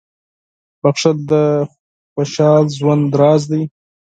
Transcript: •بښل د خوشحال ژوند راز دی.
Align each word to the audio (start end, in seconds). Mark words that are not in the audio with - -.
•بښل 0.81 1.17
د 1.31 1.33
خوشحال 2.13 2.63
ژوند 2.77 3.07
راز 3.19 3.43
دی. 3.51 3.63